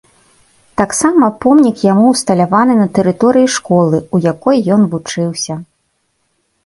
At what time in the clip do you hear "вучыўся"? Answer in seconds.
4.95-5.53